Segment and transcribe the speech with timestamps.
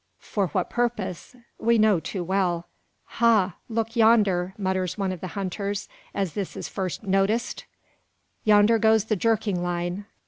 [0.17, 1.35] For what purpose?
[1.59, 2.65] We know too well.
[3.05, 3.53] "Ha!
[3.69, 7.65] look yonder!" mutters one of the hunters, as this is first noticed;
[8.43, 10.07] "yonder goes the jerking line!